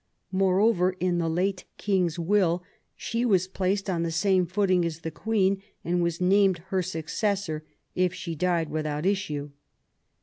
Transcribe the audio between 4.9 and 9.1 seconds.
the Queen, and was named her successor, if she died without